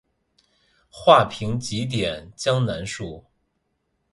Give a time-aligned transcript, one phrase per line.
[0.89, 3.23] 画屏几点江南树。